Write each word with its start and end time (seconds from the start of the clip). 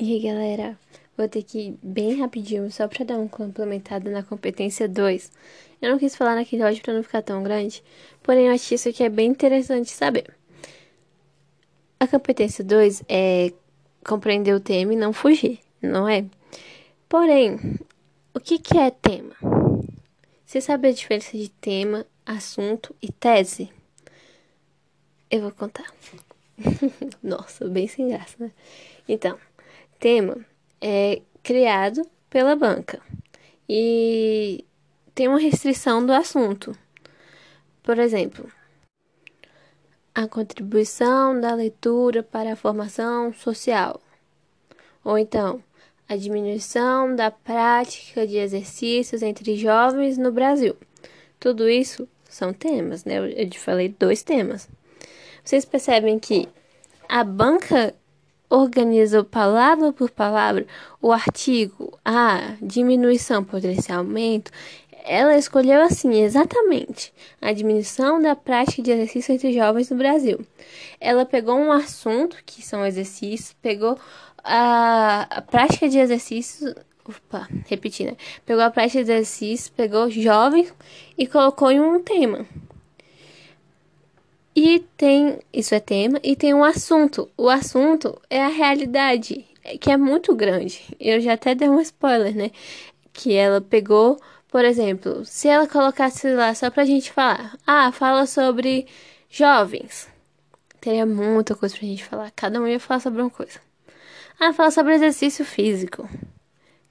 E 0.00 0.12
aí, 0.12 0.20
galera, 0.20 0.78
vou 1.16 1.28
ter 1.28 1.42
que 1.42 1.58
ir 1.58 1.78
bem 1.82 2.20
rapidinho, 2.20 2.70
só 2.70 2.86
pra 2.86 3.04
dar 3.04 3.18
um 3.18 3.26
complementado 3.26 4.08
na 4.08 4.22
competência 4.22 4.88
2. 4.88 5.32
Eu 5.82 5.90
não 5.90 5.98
quis 5.98 6.14
falar 6.14 6.36
naquele 6.36 6.62
áudio 6.62 6.80
pra 6.84 6.94
não 6.94 7.02
ficar 7.02 7.20
tão 7.20 7.42
grande, 7.42 7.82
porém 8.22 8.46
eu 8.46 8.56
que 8.56 8.76
isso 8.76 8.88
aqui 8.88 9.02
é 9.02 9.08
bem 9.08 9.28
interessante 9.28 9.90
saber. 9.90 10.32
A 11.98 12.06
competência 12.06 12.62
2 12.62 13.02
é 13.08 13.52
compreender 14.06 14.54
o 14.54 14.60
tema 14.60 14.92
e 14.92 14.96
não 14.96 15.12
fugir, 15.12 15.58
não 15.82 16.08
é? 16.08 16.24
Porém, 17.08 17.58
o 18.32 18.38
que, 18.38 18.60
que 18.60 18.78
é 18.78 18.92
tema? 18.92 19.34
Você 20.46 20.60
sabe 20.60 20.86
a 20.86 20.92
diferença 20.92 21.36
de 21.36 21.48
tema, 21.48 22.06
assunto 22.24 22.94
e 23.02 23.10
tese? 23.10 23.68
Eu 25.28 25.40
vou 25.40 25.50
contar. 25.50 25.92
Nossa, 27.20 27.68
bem 27.68 27.88
sem 27.88 28.08
graça, 28.08 28.36
né? 28.38 28.52
Então, 29.08 29.36
tema 29.98 30.36
é 30.80 31.22
criado 31.42 32.02
pela 32.30 32.54
banca 32.54 33.00
e 33.68 34.64
tem 35.14 35.28
uma 35.28 35.38
restrição 35.38 36.04
do 36.04 36.12
assunto. 36.12 36.76
Por 37.82 37.98
exemplo, 37.98 38.50
a 40.14 40.26
contribuição 40.26 41.40
da 41.40 41.54
leitura 41.54 42.22
para 42.22 42.52
a 42.52 42.56
formação 42.56 43.32
social. 43.32 44.00
Ou 45.04 45.16
então, 45.16 45.62
a 46.08 46.16
diminuição 46.16 47.14
da 47.14 47.30
prática 47.30 48.26
de 48.26 48.36
exercícios 48.36 49.22
entre 49.22 49.56
jovens 49.56 50.18
no 50.18 50.32
Brasil. 50.32 50.76
Tudo 51.38 51.68
isso 51.68 52.08
são 52.28 52.52
temas, 52.52 53.04
né? 53.04 53.18
Eu 53.18 53.48
te 53.48 53.58
falei 53.58 53.88
dois 53.98 54.22
temas. 54.22 54.68
Vocês 55.44 55.64
percebem 55.64 56.18
que 56.18 56.48
a 57.08 57.22
banca 57.22 57.94
organizou 58.48 59.24
palavra 59.24 59.92
por 59.92 60.10
palavra 60.10 60.66
o 61.00 61.12
artigo, 61.12 61.98
a 62.04 62.54
diminuição 62.62 63.46
ser 63.80 63.92
aumento, 63.92 64.50
ela 65.04 65.36
escolheu 65.36 65.82
assim, 65.82 66.22
exatamente, 66.22 67.12
a 67.40 67.52
diminuição 67.52 68.20
da 68.20 68.36
prática 68.36 68.82
de 68.82 68.90
exercício 68.90 69.32
entre 69.32 69.52
jovens 69.52 69.90
no 69.90 69.96
Brasil. 69.96 70.44
Ela 71.00 71.24
pegou 71.24 71.56
um 71.56 71.72
assunto, 71.72 72.36
que 72.44 72.62
são 72.62 72.84
exercícios, 72.84 73.56
pegou 73.62 73.98
a, 74.44 75.26
a 75.30 75.42
prática 75.42 75.88
de 75.88 75.98
exercícios, 75.98 76.74
opa, 77.06 77.48
repetindo, 77.66 78.08
né? 78.08 78.16
pegou 78.44 78.62
a 78.62 78.70
prática 78.70 79.02
de 79.02 79.10
exercícios, 79.10 79.70
pegou 79.70 80.10
jovens 80.10 80.74
e 81.16 81.26
colocou 81.26 81.70
em 81.70 81.80
um 81.80 82.02
tema. 82.02 82.46
E 84.54 84.80
tem, 84.96 85.38
isso 85.52 85.74
é 85.74 85.80
tema, 85.80 86.18
e 86.22 86.34
tem 86.34 86.52
um 86.52 86.64
assunto. 86.64 87.30
O 87.36 87.48
assunto 87.48 88.20
é 88.28 88.42
a 88.42 88.48
realidade, 88.48 89.44
que 89.80 89.90
é 89.90 89.96
muito 89.96 90.34
grande. 90.34 90.82
Eu 90.98 91.20
já 91.20 91.34
até 91.34 91.54
dei 91.54 91.68
um 91.68 91.80
spoiler, 91.80 92.34
né? 92.34 92.50
Que 93.12 93.34
ela 93.34 93.60
pegou, 93.60 94.18
por 94.48 94.64
exemplo, 94.64 95.24
se 95.24 95.48
ela 95.48 95.66
colocasse 95.66 96.28
lá 96.32 96.54
só 96.54 96.70
pra 96.70 96.84
gente 96.84 97.12
falar, 97.12 97.56
ah, 97.66 97.92
fala 97.92 98.26
sobre 98.26 98.86
jovens. 99.30 100.08
Teria 100.80 101.06
muita 101.06 101.54
coisa 101.54 101.76
pra 101.76 101.86
gente 101.86 102.04
falar. 102.04 102.30
Cada 102.34 102.60
um 102.60 102.66
ia 102.66 102.80
falar 102.80 103.00
sobre 103.00 103.20
uma 103.20 103.30
coisa. 103.30 103.60
Ah, 104.40 104.52
fala 104.52 104.70
sobre 104.70 104.94
exercício 104.94 105.44
físico. 105.44 106.08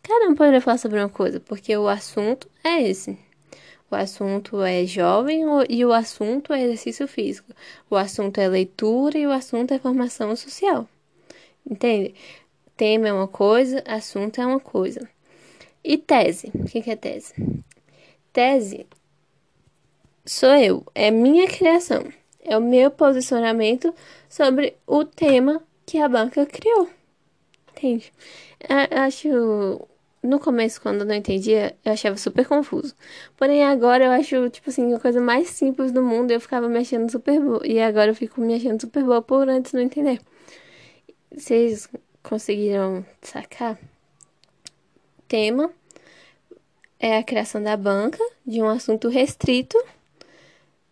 Cada 0.04 0.28
um 0.28 0.36
poderia 0.36 0.62
falar 0.62 0.78
sobre 0.78 1.00
uma 1.00 1.10
coisa, 1.10 1.40
porque 1.40 1.76
o 1.76 1.88
assunto 1.88 2.50
é 2.64 2.82
esse. 2.82 3.18
O 3.90 3.96
assunto 3.96 4.62
é 4.62 4.86
jovem 4.86 5.44
e 5.70 5.86
o 5.86 5.94
assunto 5.94 6.52
é 6.52 6.64
exercício 6.64 7.08
físico. 7.08 7.54
O 7.90 7.96
assunto 7.96 8.40
é 8.40 8.48
leitura 8.48 9.18
e 9.18 9.26
o 9.26 9.32
assunto 9.32 9.74
é 9.74 9.80
formação 9.80 10.36
social. 10.36 10.88
Entende? 11.70 12.14
Tema 12.76 13.08
é 13.08 13.14
uma 13.14 13.28
coisa, 13.28 13.84
assunto 13.88 14.42
é 14.42 14.46
uma 14.46 14.60
coisa. 14.60 15.10
E 15.84 15.98
tese? 15.98 16.52
O 16.54 16.66
que 16.66 16.90
é 16.90 16.96
tese? 16.96 17.34
Tese 18.34 18.86
sou 20.26 20.54
eu, 20.56 20.86
é 20.94 21.10
minha 21.10 21.48
criação, 21.48 22.04
é 22.44 22.58
o 22.58 22.62
meu 22.62 22.92
posicionamento 22.92 23.94
sobre 24.30 24.76
o 24.86 25.06
tema 25.06 25.64
que 25.86 25.98
a 25.98 26.10
banca 26.10 26.46
criou. 26.46 26.90
Entende? 27.72 28.12
Eu 28.60 29.00
acho 29.00 29.88
no 30.28 30.40
começo, 30.40 30.82
quando 30.82 31.02
eu 31.02 31.06
não 31.06 31.16
entendia, 31.16 31.76
eu 31.84 31.94
achava 31.94 32.18
super 32.18 32.46
confuso. 32.46 32.94
Porém, 33.38 33.64
agora 33.64 34.06
eu 34.06 34.12
acho, 34.12 34.50
tipo 34.50 34.70
assim, 34.70 34.94
a 34.94 35.00
coisa 35.00 35.22
mais 35.22 35.50
simples 35.50 35.92
do 35.92 36.04
mundo. 36.04 36.32
Eu 36.32 36.42
ficava 36.42 36.68
me 36.68 36.78
achando 36.80 37.12
super 37.12 37.40
boa. 37.40 37.66
E 37.66 37.80
agora 37.80 38.12
eu 38.12 38.16
fico 38.16 38.42
me 38.42 38.56
achando 38.56 38.82
super 38.82 39.04
boa 39.04 39.22
por 39.22 39.48
antes 39.50 39.74
não 39.74 39.82
entender. 39.82 40.20
Vocês 41.32 41.90
conseguiram 42.22 43.06
sacar? 43.22 43.80
Tema 45.28 45.72
é 47.00 47.18
a 47.18 47.24
criação 47.24 47.62
da 47.62 47.78
banca 47.78 48.20
de 48.46 48.62
um 48.62 48.68
assunto 48.68 49.08
restrito. 49.08 49.78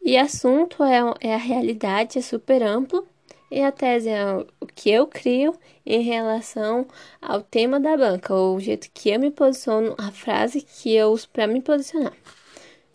E 0.04 0.18
assunto 0.18 0.84
é, 0.84 1.00
é 1.20 1.34
a 1.34 1.38
realidade, 1.38 2.20
é 2.20 2.22
super 2.22 2.62
amplo. 2.64 3.08
E 3.56 3.64
a 3.64 3.72
tese 3.72 4.10
é 4.10 4.36
o 4.60 4.68
que 4.68 4.90
eu 4.90 5.08
crio 5.08 5.58
em 5.86 6.02
relação 6.02 6.86
ao 7.22 7.42
tema 7.42 7.80
da 7.80 7.96
banca, 7.96 8.36
ou 8.36 8.58
o 8.58 8.60
jeito 8.60 8.90
que 8.94 9.10
eu 9.10 9.18
me 9.18 9.32
posiciono, 9.32 9.96
a 9.98 10.12
frase 10.12 10.60
que 10.62 10.94
eu 10.94 11.14
uso 11.14 11.30
para 11.30 11.48
me 11.48 11.62
posicionar. 11.62 12.12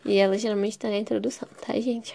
E 0.05 0.19
ela 0.19 0.37
geralmente 0.37 0.73
está 0.73 0.91
na 0.91 0.99
introdução, 0.99 1.49
tá, 1.67 1.73
gente? 1.81 2.15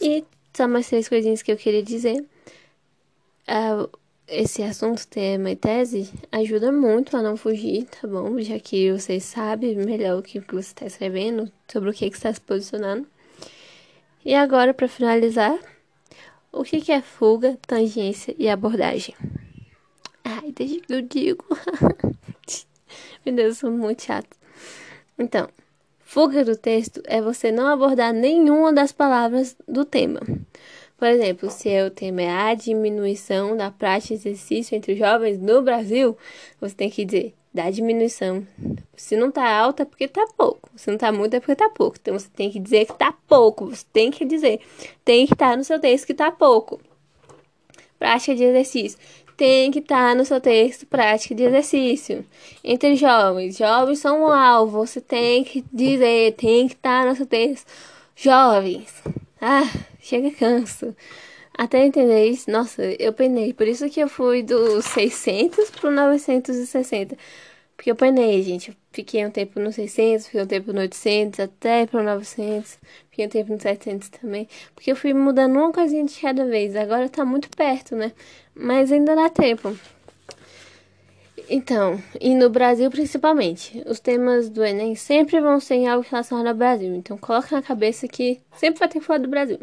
E 0.00 0.24
só 0.52 0.66
mais 0.66 0.88
três 0.88 1.08
coisinhas 1.08 1.40
que 1.40 1.52
eu 1.52 1.56
queria 1.56 1.84
dizer. 1.84 2.20
Uh, 3.46 3.88
esse 4.26 4.64
assunto, 4.64 5.06
tema 5.06 5.52
e 5.52 5.56
tese, 5.56 6.12
ajuda 6.32 6.72
muito 6.72 7.16
a 7.16 7.22
não 7.22 7.36
fugir, 7.36 7.84
tá 7.84 8.08
bom? 8.08 8.40
Já 8.40 8.58
que 8.58 8.90
você 8.90 9.20
sabe 9.20 9.76
melhor 9.76 10.18
o 10.18 10.22
que 10.22 10.40
você 10.40 10.58
está 10.58 10.86
escrevendo, 10.86 11.48
sobre 11.70 11.90
o 11.90 11.92
que, 11.92 12.10
que 12.10 12.16
está 12.16 12.34
se 12.34 12.40
posicionando. 12.40 13.06
E 14.24 14.34
agora, 14.34 14.74
para 14.74 14.88
finalizar, 14.88 15.56
o 16.52 16.64
que, 16.64 16.90
é 16.90 17.00
fuga, 17.00 17.58
tangência 17.66 18.34
e 18.38 18.48
abordagem? 18.48 19.14
Ai, 20.24 20.52
deixa 20.52 20.80
que 20.80 20.92
eu 20.92 21.02
digo. 21.02 21.44
Meu 23.24 23.34
Deus, 23.34 23.48
eu 23.48 23.54
sou 23.54 23.70
muito 23.70 24.02
chato. 24.02 24.36
Então, 25.18 25.48
fuga 26.00 26.44
do 26.44 26.56
texto 26.56 27.00
é 27.04 27.20
você 27.20 27.52
não 27.52 27.68
abordar 27.68 28.12
nenhuma 28.12 28.72
das 28.72 28.92
palavras 28.92 29.56
do 29.68 29.84
tema. 29.84 30.20
Por 30.98 31.08
exemplo, 31.08 31.50
se 31.50 31.82
o 31.82 31.90
tema 31.90 32.22
é 32.22 32.30
a 32.30 32.54
diminuição 32.54 33.56
da 33.56 33.70
prática 33.70 34.08
de 34.08 34.28
exercício 34.28 34.76
entre 34.76 34.96
jovens 34.96 35.38
no 35.38 35.62
Brasil, 35.62 36.16
você 36.60 36.74
tem 36.74 36.90
que 36.90 37.04
dizer 37.04 37.34
da 37.52 37.70
diminuição. 37.70 38.46
Se 38.96 39.16
não 39.16 39.30
tá 39.30 39.48
alta 39.48 39.82
é 39.82 39.86
porque 39.86 40.06
tá 40.06 40.26
pouco. 40.36 40.70
Se 40.76 40.90
não 40.90 40.98
tá 40.98 41.10
muito 41.10 41.34
é 41.34 41.40
porque 41.40 41.56
tá 41.56 41.68
pouco. 41.68 41.96
Então 42.00 42.18
você 42.18 42.28
tem 42.34 42.50
que 42.50 42.60
dizer 42.60 42.86
que 42.86 42.94
tá 42.94 43.12
pouco. 43.26 43.66
Você 43.66 43.84
tem 43.92 44.10
que 44.10 44.24
dizer. 44.24 44.60
Tem 45.04 45.26
que 45.26 45.34
estar 45.34 45.50
tá 45.50 45.56
no 45.56 45.64
seu 45.64 45.78
texto 45.80 46.06
que 46.06 46.14
tá 46.14 46.30
pouco. 46.30 46.80
Prática 47.98 48.34
de 48.34 48.44
exercício. 48.44 48.98
Tem 49.36 49.70
que 49.70 49.80
estar 49.80 50.10
tá 50.10 50.14
no 50.14 50.24
seu 50.24 50.40
texto 50.40 50.86
prática 50.86 51.34
de 51.34 51.42
exercício. 51.42 52.24
Entre 52.62 52.94
jovens. 52.94 53.56
Jovens 53.56 53.98
são 53.98 54.22
um 54.22 54.28
alvo. 54.28 54.86
Você 54.86 55.00
tem 55.00 55.42
que 55.42 55.64
dizer. 55.72 56.34
Tem 56.36 56.68
que 56.68 56.74
estar 56.74 57.02
tá 57.02 57.10
no 57.10 57.16
seu 57.16 57.26
texto. 57.26 57.66
Jovens. 58.14 59.02
Ah, 59.40 59.68
chega 60.00 60.30
canso. 60.30 60.94
Até 61.60 61.84
entender 61.84 62.24
isso, 62.24 62.50
nossa, 62.50 62.82
eu 62.98 63.12
penei. 63.12 63.52
Por 63.52 63.68
isso 63.68 63.86
que 63.90 64.00
eu 64.00 64.08
fui 64.08 64.42
do 64.42 64.80
600 64.80 65.70
pro 65.72 65.90
960. 65.90 67.14
Porque 67.76 67.90
eu 67.90 67.94
penei, 67.94 68.42
gente. 68.42 68.74
Fiquei 68.90 69.26
um 69.26 69.30
tempo 69.30 69.60
no 69.60 69.70
600, 69.70 70.24
fiquei 70.24 70.40
um 70.40 70.46
tempo 70.46 70.72
no 70.72 70.80
800, 70.80 71.38
até 71.40 71.84
pro 71.84 72.02
900. 72.02 72.78
Fiquei 73.10 73.26
um 73.26 73.28
tempo 73.28 73.52
no 73.52 73.60
700 73.60 74.08
também. 74.08 74.48
Porque 74.74 74.90
eu 74.90 74.96
fui 74.96 75.12
mudando 75.12 75.56
uma 75.56 75.70
coisinha 75.70 76.02
de 76.02 76.18
cada 76.18 76.46
vez. 76.46 76.74
Agora 76.74 77.10
tá 77.10 77.26
muito 77.26 77.50
perto, 77.50 77.94
né? 77.94 78.12
Mas 78.54 78.90
ainda 78.90 79.14
dá 79.14 79.28
tempo. 79.28 79.76
Então, 81.46 82.02
e 82.18 82.34
no 82.34 82.48
Brasil 82.48 82.90
principalmente, 82.90 83.82
os 83.86 84.00
temas 84.00 84.48
do 84.48 84.64
Enem 84.64 84.94
sempre 84.94 85.38
vão 85.42 85.60
ser 85.60 85.74
em 85.74 85.88
algo 85.88 86.06
relacionado 86.10 86.46
ao 86.46 86.54
Brasil. 86.54 86.94
Então, 86.94 87.18
coloca 87.18 87.54
na 87.54 87.60
cabeça 87.60 88.08
que 88.08 88.40
sempre 88.56 88.78
vai 88.78 88.88
ter 88.88 89.00
que 89.00 89.04
falar 89.04 89.18
do 89.18 89.28
Brasil. 89.28 89.60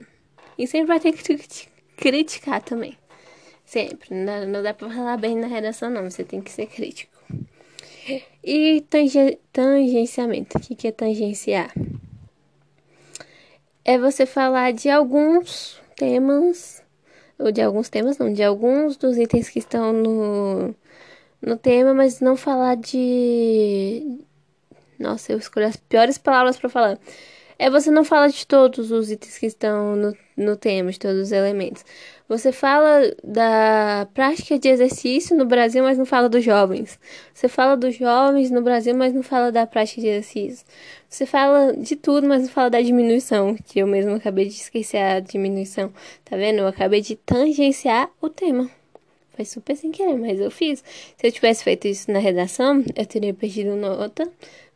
E 0.59 0.67
sempre 0.67 0.85
vai 0.85 0.99
ter 0.99 1.11
que 1.11 1.23
criticar 1.97 2.61
também. 2.61 2.97
Sempre. 3.65 4.15
Não, 4.15 4.47
não 4.47 4.63
dá 4.63 4.73
pra 4.73 4.89
falar 4.89 5.17
bem 5.17 5.35
na 5.35 5.47
redação, 5.47 5.89
não. 5.89 6.09
Você 6.09 6.23
tem 6.23 6.41
que 6.41 6.51
ser 6.51 6.67
crítico. 6.67 7.11
E 8.41 8.81
tangen 8.89 9.37
tangenciamento. 9.51 10.57
O 10.57 10.61
que, 10.61 10.73
que 10.73 10.87
é 10.87 10.91
tangenciar? 10.91 11.73
É 13.83 13.97
você 13.97 14.25
falar 14.25 14.71
de 14.71 14.89
alguns 14.89 15.81
temas, 15.97 16.81
ou 17.37 17.51
de 17.51 17.61
alguns 17.61 17.89
temas, 17.89 18.17
não, 18.17 18.31
de 18.31 18.43
alguns 18.43 18.95
dos 18.95 19.17
itens 19.17 19.49
que 19.49 19.59
estão 19.59 19.91
no, 19.91 20.75
no 21.41 21.57
tema, 21.57 21.93
mas 21.93 22.21
não 22.21 22.37
falar 22.37 22.75
de. 22.75 24.19
Nossa, 24.97 25.33
eu 25.33 25.37
escolhi 25.37 25.65
as 25.65 25.75
piores 25.77 26.17
palavras 26.17 26.57
para 26.57 26.69
falar. 26.69 26.99
É 27.59 27.69
você 27.69 27.89
não 27.89 28.03
fala 28.03 28.29
de 28.29 28.45
todos 28.45 28.91
os 28.91 29.11
itens 29.11 29.37
que 29.37 29.45
estão 29.45 29.95
no, 29.95 30.17
no 30.35 30.55
tema, 30.55 30.91
de 30.91 30.99
todos 30.99 31.21
os 31.21 31.31
elementos. 31.31 31.83
Você 32.29 32.51
fala 32.51 33.13
da 33.23 34.07
prática 34.13 34.59
de 34.59 34.67
exercício 34.67 35.35
no 35.35 35.45
Brasil, 35.45 35.83
mas 35.83 35.97
não 35.97 36.05
fala 36.05 36.27
dos 36.27 36.43
jovens. 36.43 36.99
Você 37.33 37.47
fala 37.47 37.77
dos 37.77 37.95
jovens 37.95 38.51
no 38.51 38.61
Brasil, 38.61 38.95
mas 38.95 39.13
não 39.13 39.23
fala 39.23 39.51
da 39.51 39.65
prática 39.65 40.01
de 40.01 40.07
exercício. 40.07 40.65
Você 41.09 41.25
fala 41.25 41.73
de 41.75 41.95
tudo, 41.95 42.27
mas 42.27 42.43
não 42.43 42.49
fala 42.49 42.69
da 42.69 42.81
diminuição, 42.81 43.55
que 43.65 43.79
eu 43.79 43.87
mesmo 43.87 44.13
acabei 44.15 44.45
de 44.45 44.55
esquecer 44.55 44.97
a 44.97 45.19
diminuição. 45.19 45.91
Tá 46.25 46.35
vendo? 46.35 46.59
Eu 46.59 46.67
acabei 46.67 47.01
de 47.01 47.15
tangenciar 47.15 48.09
o 48.21 48.29
tema. 48.29 48.69
Foi 49.37 49.45
super 49.45 49.75
sem 49.75 49.91
querer, 49.91 50.17
mas 50.17 50.39
eu 50.39 50.49
fiz. 50.49 50.83
Se 51.15 51.27
eu 51.27 51.31
tivesse 51.31 51.63
feito 51.63 51.87
isso 51.87 52.11
na 52.11 52.17
redação, 52.17 52.83
eu 52.95 53.05
teria 53.05 53.35
perdido 53.35 53.75
nota 53.75 54.27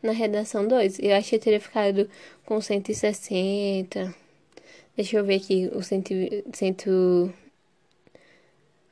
na 0.04 0.12
redação 0.12 0.68
2. 0.68 1.00
Eu 1.00 1.16
acho 1.16 1.30
que 1.32 1.36
eu 1.38 1.40
teria 1.40 1.60
ficado 1.60 2.08
com 2.46 2.62
160. 2.62 4.14
Deixa 4.96 5.18
eu 5.18 5.26
ver 5.26 5.38
aqui 5.38 5.68
o 5.74 5.82
cento, 5.82 6.14
cento... 6.54 7.34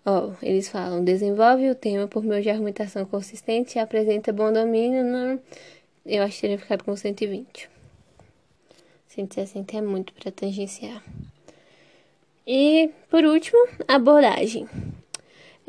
Ó, 0.04 0.32
eles 0.42 0.68
falam, 0.70 1.04
desenvolve 1.04 1.70
o 1.70 1.76
tema 1.76 2.08
por 2.08 2.24
meio 2.24 2.42
de 2.42 2.50
argumentação 2.50 3.06
consistente 3.06 3.78
e 3.78 3.80
apresenta 3.80 4.34
bom 4.34 4.52
domínio. 4.52 5.40
Eu 6.04 6.24
acho 6.24 6.34
que 6.34 6.42
teria 6.42 6.58
ficado 6.58 6.84
com 6.84 6.96
120. 6.96 7.70
160 9.10 9.78
é 9.78 9.82
muito 9.82 10.14
para 10.14 10.32
tangenciar. 10.32 11.04
E, 12.48 12.90
por 13.12 13.24
último, 13.24 13.68
abordagem 13.88 14.68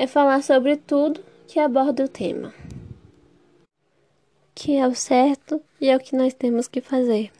é 0.01 0.07
falar 0.07 0.41
sobre 0.41 0.77
tudo 0.77 1.23
que 1.47 1.59
aborda 1.59 2.03
o 2.03 2.07
tema, 2.07 2.51
que 4.55 4.75
é 4.75 4.87
o 4.87 4.95
certo 4.95 5.61
e 5.79 5.89
é 5.89 5.95
o 5.95 5.99
que 5.99 6.15
nós 6.15 6.33
temos 6.33 6.67
que 6.67 6.81
fazer. 6.81 7.31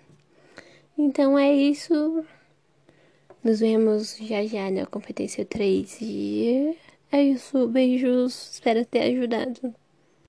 Então 0.95 1.39
é 1.39 1.51
isso. 1.51 2.23
Nos 3.43 3.61
vemos 3.61 4.15
já 4.15 4.45
já 4.45 4.69
na 4.69 4.85
competência 4.85 5.43
3 5.43 6.01
e 6.01 6.77
é 7.11 7.23
isso. 7.23 7.67
Beijos. 7.67 8.51
Espero 8.51 8.85
ter 8.85 9.11
ajudado. 9.11 9.73